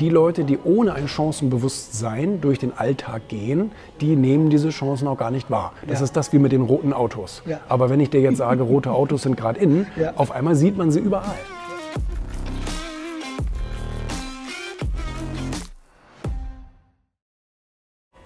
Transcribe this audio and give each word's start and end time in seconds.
Die 0.00 0.10
Leute, 0.10 0.44
die 0.44 0.58
ohne 0.62 0.92
ein 0.94 1.08
Chancenbewusstsein 1.08 2.40
durch 2.40 2.58
den 2.58 2.76
Alltag 2.76 3.28
gehen, 3.28 3.72
die 4.00 4.14
nehmen 4.16 4.48
diese 4.50 4.68
Chancen 4.70 5.08
auch 5.08 5.16
gar 5.18 5.30
nicht 5.30 5.50
wahr. 5.50 5.72
Das 5.86 5.98
Ja. 5.98 6.04
ist 6.04 6.16
das 6.16 6.32
wie 6.32 6.38
mit 6.38 6.52
den 6.52 6.62
roten 6.62 6.92
Autos. 6.92 7.42
Ja. 7.46 7.60
Aber 7.68 7.90
wenn 7.90 7.98
ich 7.98 8.10
dir 8.10 8.20
jetzt 8.20 8.36
sage, 8.36 8.62
rote 8.74 8.92
Autos 8.92 9.22
sind 9.22 9.36
gerade 9.36 9.58
innen, 9.58 9.86
Ja. 9.96 10.12
auf 10.16 10.30
einmal 10.30 10.54
sieht 10.54 10.76
man 10.76 10.90
sie 10.90 11.00
überall. 11.00 11.34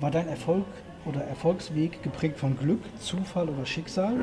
War 0.00 0.10
dein 0.10 0.28
Erfolg 0.28 0.64
oder 1.04 1.22
Erfolgsweg 1.22 2.02
geprägt 2.02 2.38
von 2.38 2.56
Glück, 2.56 2.80
Zufall 3.00 3.48
oder 3.48 3.64
Schicksal? 3.66 4.14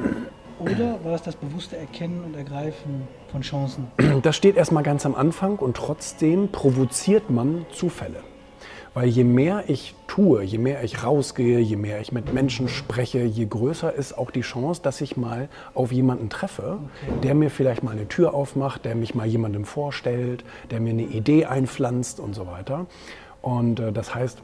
Oder 0.60 1.00
war 1.04 1.14
es 1.14 1.22
das 1.22 1.36
bewusste 1.36 1.78
Erkennen 1.78 2.24
und 2.24 2.36
Ergreifen 2.36 3.08
von 3.32 3.42
Chancen? 3.42 3.88
Das 4.22 4.36
steht 4.36 4.58
erstmal 4.58 4.84
ganz 4.84 5.06
am 5.06 5.16
Anfang 5.16 5.58
und 5.58 5.78
trotzdem 5.78 6.50
provoziert 6.52 7.30
man 7.30 7.66
Zufälle. 7.72 8.22
Weil 8.94 9.08
je 9.08 9.24
mehr 9.24 9.64
ich 9.68 9.96
tue, 10.08 10.44
je 10.44 10.58
mehr 10.58 10.84
ich 10.84 11.04
rausgehe, 11.04 11.60
je 11.60 11.78
mehr 11.78 12.02
ich 12.02 12.12
mit 12.12 12.34
Menschen 12.34 12.68
spreche, 12.68 13.24
je 13.24 13.46
größer 13.46 13.94
ist 13.94 14.18
auch 14.18 14.32
die 14.32 14.42
Chance, 14.42 14.82
dass 14.82 15.00
ich 15.00 15.16
mal 15.16 15.48
auf 15.74 15.92
jemanden 15.92 16.30
treffe, 16.30 16.80
der 17.24 17.36
mir 17.36 17.50
vielleicht 17.50 17.84
mal 17.84 17.92
eine 17.92 18.08
Tür 18.08 18.34
aufmacht, 18.34 18.84
der 18.84 18.96
mich 18.96 19.16
mal 19.16 19.28
jemandem 19.28 19.64
vorstellt, 19.64 20.44
der 20.72 20.82
mir 20.82 20.90
eine 20.90 21.04
Idee 21.04 21.46
einpflanzt 21.46 22.20
und 22.20 22.34
so 22.34 22.48
weiter. 22.48 22.88
Und 23.42 23.80
äh, 23.80 23.94
das 23.94 24.14
heißt, 24.14 24.42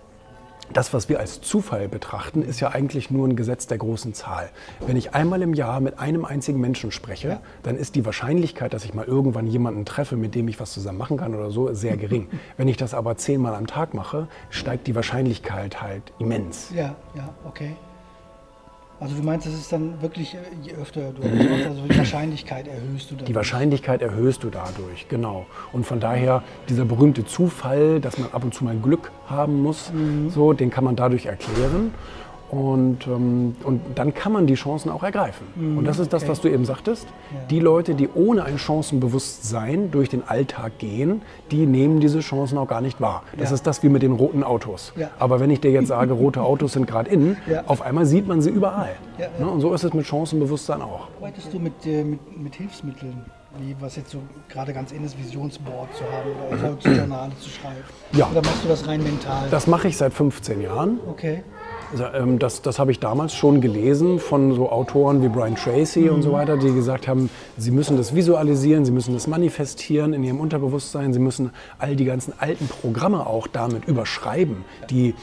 das, 0.73 0.93
was 0.93 1.09
wir 1.09 1.19
als 1.19 1.41
Zufall 1.41 1.87
betrachten, 1.87 2.41
ist 2.41 2.59
ja 2.59 2.69
eigentlich 2.69 3.11
nur 3.11 3.27
ein 3.27 3.35
Gesetz 3.35 3.67
der 3.67 3.77
großen 3.77 4.13
Zahl. 4.13 4.49
Wenn 4.85 4.97
ich 4.97 5.13
einmal 5.13 5.41
im 5.41 5.53
Jahr 5.53 5.79
mit 5.79 5.99
einem 5.99 6.25
einzigen 6.25 6.59
Menschen 6.59 6.91
spreche, 6.91 7.27
Ja. 7.29 7.41
dann 7.63 7.77
ist 7.77 7.95
die 7.95 8.05
Wahrscheinlichkeit, 8.05 8.73
dass 8.73 8.83
ich 8.85 8.93
mal 8.93 9.05
irgendwann 9.05 9.47
jemanden 9.47 9.85
treffe, 9.85 10.17
mit 10.17 10.35
dem 10.35 10.47
ich 10.47 10.59
was 10.59 10.73
zusammen 10.73 10.97
machen 10.97 11.17
kann 11.17 11.33
oder 11.35 11.51
so, 11.51 11.73
sehr 11.73 11.97
gering. 11.97 12.27
Wenn 12.57 12.67
ich 12.67 12.77
das 12.77 12.93
aber 12.93 13.15
zehnmal 13.17 13.55
am 13.55 13.67
Tag 13.67 13.93
mache, 13.93 14.27
steigt 14.49 14.87
die 14.87 14.95
Wahrscheinlichkeit 14.95 15.81
halt 15.81 16.13
immens. 16.19 16.71
Ja, 16.75 16.95
ja, 17.15 17.29
okay. 17.47 17.75
Also 18.99 19.15
du 19.15 19.23
meinst, 19.23 19.45
das 19.45 19.53
ist 19.53 19.71
dann 19.73 20.01
wirklich, 20.01 20.35
äh, 20.35 20.37
je 20.63 20.73
öfter 20.73 21.11
du 21.11 21.21
machst, 21.27 21.65
also 21.65 21.81
die 21.81 21.97
Wahrscheinlichkeit 21.97 22.67
erhöhst 22.67 23.11
du 23.11 23.15
dann. 23.15 23.25
Die 23.25 23.35
Wahrscheinlichkeit 23.35 24.01
erhöhst 24.01 24.43
du 24.43 24.49
dadurch, 24.49 25.07
genau. 25.09 25.45
Und 25.73 25.85
von 25.85 25.99
daher 25.99 26.43
dieser 26.69 26.85
berühmte 26.85 27.25
Zufall, 27.25 27.99
dass 27.99 28.17
man 28.17 28.31
ab 28.31 28.45
und 28.45 28.53
zu 28.53 28.63
mal 28.63 28.77
Glück 28.77 29.11
haben 29.27 29.61
muss, 29.61 29.91
so, 30.29 30.53
den 30.53 30.69
kann 30.69 30.85
man 30.85 30.95
dadurch 30.95 31.25
erklären. 31.25 31.93
Und, 32.55 33.05
ähm, 33.07 33.55
und 33.63 33.81
dann 33.95 34.13
kann 34.13 34.31
man 34.31 34.47
die 34.47 34.53
Chancen 34.55 34.89
auch 34.89 35.03
ergreifen. 35.03 35.45
und 35.77 35.83
das 35.85 35.99
ist 35.99 36.13
das, 36.13 36.23
okay. 36.23 36.31
was 36.31 36.41
du 36.41 36.47
eben 36.47 36.63
sagtest. 36.65 37.05
Die 37.49 37.59
Leute, 37.59 37.95
die 37.95 38.07
ohne 38.15 38.43
ein 38.45 38.57
Chancenbewusstsein 38.57 39.91
durch 39.91 40.09
den 40.09 40.27
Alltag 40.27 40.77
gehen, 40.79 41.21
die 41.51 41.65
nehmen 41.65 41.99
diese 41.99 42.19
Chancen 42.21 42.57
auch 42.57 42.67
gar 42.67 42.81
nicht 42.81 43.01
wahr. 43.01 43.23
Das 43.37 43.49
Ja. 43.49 43.55
ist 43.55 43.67
das 43.67 43.83
wie 43.83 43.89
mit 43.89 44.01
den 44.03 44.13
roten 44.13 44.43
Autos. 44.43 44.93
Ja. 44.95 45.09
Aber 45.19 45.39
wenn 45.39 45.49
ich 45.51 45.59
dir 45.59 45.71
jetzt 45.71 45.87
sage, 45.87 46.13
rote 46.25 46.41
Autos 46.41 46.73
sind 46.73 46.87
gerade 46.87 47.09
innen, 47.09 47.37
Ja. 47.49 47.63
auf 47.67 47.81
einmal 47.81 48.05
sieht 48.05 48.27
man 48.27 48.41
sie 48.41 48.49
überall. 48.51 48.95
Ja, 49.17 49.25
ja. 49.37 49.45
Ne? 49.45 49.51
Und 49.51 49.61
so 49.61 49.73
ist 49.73 49.83
es 49.83 49.93
mit 49.93 50.05
Chancenbewusstsein 50.05 50.81
auch. 50.81 51.07
Arbeitest 51.19 51.53
du 51.53 51.59
mit, 51.59 51.85
äh, 51.85 52.03
mit, 52.03 52.37
mit 52.37 52.55
Hilfsmitteln, 52.55 53.25
wie 53.59 53.75
was 53.79 53.95
jetzt 53.95 54.11
so 54.11 54.19
gerade 54.49 54.73
ganz 54.73 54.91
in 54.91 55.03
ist, 55.03 55.17
Visionsboard 55.17 55.93
zu 55.95 56.03
haben 56.03 56.29
oder 56.47 56.61
Erfolgsjournale 56.61 57.31
zu 57.39 57.49
schreiben? 57.49 57.75
Ja. 58.13 58.27
Oder 58.31 58.41
machst 58.41 58.63
du 58.63 58.67
das 58.69 58.87
rein 58.87 59.01
mental? 59.03 59.47
Das 59.51 59.67
mache 59.67 59.87
ich 59.87 59.97
seit 59.97 60.13
15 60.13 60.61
Jahren. 60.61 60.99
okay. 61.09 61.43
Also, 61.91 62.05
ähm, 62.05 62.39
das 62.39 62.61
das 62.61 62.79
habe 62.79 62.91
ich 62.91 62.99
damals 62.99 63.33
schon 63.33 63.61
gelesen 63.61 64.19
von 64.19 64.53
so 64.53 64.69
Autoren 64.71 65.21
wie 65.21 65.29
Brian 65.29 65.55
Tracy 65.55 66.09
und 66.09 66.23
so 66.23 66.31
weiter, 66.31 66.57
die 66.57 66.73
gesagt 66.73 67.07
haben, 67.07 67.29
sie 67.57 67.71
müssen 67.71 67.97
das 67.97 68.15
visualisieren, 68.15 68.85
sie 68.85 68.91
müssen 68.91 69.13
das 69.13 69.27
manifestieren 69.27 70.13
in 70.13 70.23
ihrem 70.23 70.39
Unterbewusstsein, 70.39 71.13
sie 71.13 71.19
müssen 71.19 71.51
all 71.79 71.95
die 71.95 72.05
ganzen 72.05 72.33
alten 72.37 72.67
Programme 72.67 73.27
auch 73.27 73.47
damit 73.47 73.85
überschreiben, 73.87 74.65
die 74.89 75.13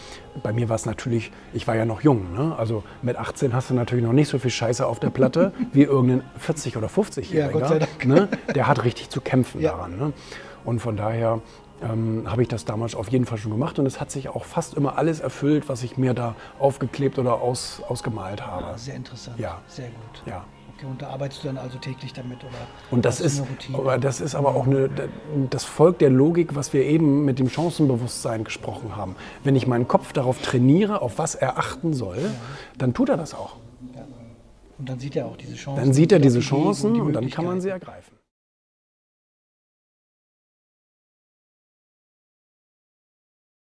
bei 0.43 0.53
mir 0.53 0.69
war 0.69 0.77
es 0.77 0.87
natürlich, 0.87 1.31
ich 1.53 1.67
war 1.67 1.77
ja 1.77 1.85
noch 1.85 2.01
jung, 2.01 2.33
ne? 2.35 2.55
also 2.57 2.83
mit 3.03 3.17
18 3.17 3.53
hast 3.53 3.69
du 3.69 3.75
natürlich 3.75 4.05
noch 4.05 4.15
nicht 4.15 4.29
so 4.29 4.39
viel 4.39 4.51
Scheiße 4.51 4.87
auf 4.87 4.99
der 4.99 5.11
Platte 5.11 5.53
wie 5.72 5.83
irgendein 5.83 6.22
40- 6.41 6.78
oder 6.78 6.87
50-Jähriger. 6.87 7.81
Ja. 7.81 7.87
Ne? 8.06 8.28
Der 8.55 8.67
hat 8.67 8.84
richtig 8.84 9.11
zu 9.11 9.21
kämpfen 9.21 9.61
Ja. 9.61 9.72
daran. 9.72 9.99
Ne? 9.99 10.12
Und 10.65 10.81
von 10.81 10.97
daher 10.97 11.41
ähm, 11.82 12.25
habe 12.26 12.43
ich 12.43 12.48
das 12.48 12.65
damals 12.65 12.94
auf 12.94 13.10
jeden 13.10 13.26
Fall 13.26 13.38
schon 13.38 13.50
gemacht 13.53 13.78
und 13.78 13.87
es 13.87 14.00
hat 14.00 14.10
sich 14.10 14.28
auch 14.28 14.44
fast 14.44 14.75
immer 14.75 14.98
alles 14.98 15.20
erfüllt, 15.20 15.69
was 15.69 15.82
ich 15.82 15.97
mir 15.97 16.15
da 16.15 16.34
aufgeklebt 16.59 17.19
oder 17.19 17.41
aus, 17.41 17.82
ausgemalt 17.88 18.47
habe. 18.47 18.78
Sehr 18.78 18.94
interessant. 18.94 19.38
Ja. 19.38 19.60
Sehr 19.66 19.88
gut. 19.88 20.22
Ja. 20.26 20.44
Okay, 20.76 20.87
und 20.87 21.00
da 21.00 21.10
arbeitest 21.10 21.44
du 21.44 21.48
dann 21.48 21.59
also 21.59 21.78
täglich 21.78 22.12
damit 22.12 22.38
oder? 22.42 22.53
Und 22.91 23.04
das 23.04 23.21
ist, 23.21 23.41
eine 23.41 23.48
Routine? 23.48 23.78
aber 23.78 23.98
das 23.98 24.21
ist 24.21 24.34
aber 24.34 24.54
auch 24.54 24.66
eine, 24.66 24.91
das 25.50 25.65
folgt 25.65 26.00
der 26.00 26.10
Logik, 26.10 26.54
was 26.54 26.72
wir 26.72 26.84
eben 26.84 27.25
mit 27.25 27.38
dem 27.38 27.48
Chancenbewusstsein 27.48 28.44
gesprochen 28.44 28.97
haben. 28.97 29.15
Wenn 29.44 29.54
ich 29.54 29.66
meinen 29.66 29.87
Kopf 29.87 30.12
darauf 30.12 30.41
trainiere, 30.41 31.03
auf 31.03 31.19
was 31.19 31.34
er 31.34 31.59
achten 31.59 31.94
soll, 31.94 32.19
dann 32.78 32.94
tut 32.94 33.10
er 33.10 33.16
das 33.16 33.34
auch. 33.34 33.56
Ja. 33.94 34.04
Und 34.78 34.88
dann 34.88 34.98
sieht 34.98 35.15
er 35.15 35.26
auch 35.26 35.37
diese 35.37 35.54
Chancen. 35.54 35.84
Dann 35.84 35.92
sieht 35.92 36.10
er 36.10 36.19
die 36.19 36.25
diese 36.25 36.38
und 36.38 36.44
Chancen 36.44 36.94
die 36.94 37.00
und 37.00 37.12
dann 37.12 37.31
kann 37.31 37.44
man 37.44 37.60
sie 37.60 37.69
ergreifen. 37.69 38.16